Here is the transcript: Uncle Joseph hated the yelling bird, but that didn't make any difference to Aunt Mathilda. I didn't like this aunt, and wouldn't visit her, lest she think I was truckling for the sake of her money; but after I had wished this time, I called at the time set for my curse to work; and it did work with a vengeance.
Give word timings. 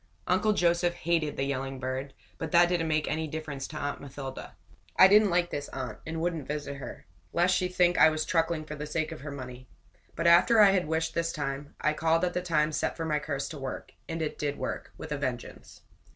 Uncle 0.25 0.51
Joseph 0.53 0.95
hated 0.95 1.37
the 1.37 1.43
yelling 1.43 1.79
bird, 1.79 2.15
but 2.39 2.51
that 2.51 2.67
didn't 2.67 2.87
make 2.87 3.07
any 3.07 3.27
difference 3.27 3.67
to 3.67 3.77
Aunt 3.77 4.01
Mathilda. 4.01 4.55
I 4.97 5.07
didn't 5.07 5.29
like 5.29 5.51
this 5.51 5.67
aunt, 5.69 5.99
and 6.07 6.19
wouldn't 6.19 6.47
visit 6.47 6.77
her, 6.77 7.05
lest 7.33 7.55
she 7.55 7.67
think 7.67 7.99
I 7.99 8.09
was 8.09 8.25
truckling 8.25 8.65
for 8.65 8.73
the 8.73 8.87
sake 8.87 9.11
of 9.11 9.21
her 9.21 9.29
money; 9.29 9.67
but 10.15 10.25
after 10.25 10.59
I 10.59 10.71
had 10.71 10.87
wished 10.87 11.13
this 11.13 11.31
time, 11.31 11.75
I 11.79 11.93
called 11.93 12.25
at 12.25 12.33
the 12.33 12.41
time 12.41 12.71
set 12.71 12.97
for 12.97 13.05
my 13.05 13.19
curse 13.19 13.47
to 13.49 13.59
work; 13.59 13.93
and 14.09 14.23
it 14.23 14.39
did 14.39 14.57
work 14.57 14.91
with 14.97 15.11
a 15.11 15.17
vengeance. 15.19 15.81